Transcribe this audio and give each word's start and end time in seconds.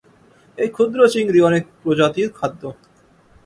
এই 0.57 0.69
ক্ষুদ্র 0.75 0.99
চিংড়ি 1.13 1.39
অনেক 1.49 1.63
প্রজাতির 1.81 2.29
খাদ্য। 2.37 2.61